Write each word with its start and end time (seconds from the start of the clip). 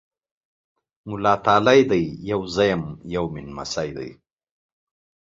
مولا 1.07 1.33
تالی 1.45 1.81
دی! 1.89 2.03
يو 2.29 2.41
زه 2.53 2.63
یم، 2.71 2.83
یو 3.15 3.25
مې 3.31 3.41
نمسی 3.47 3.89
دی۔ 3.95 4.09